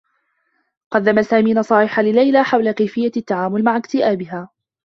[0.91, 4.49] قدّم سامي نصائحا ليلى حول كيفيّة التّعامل مع اكتئابها.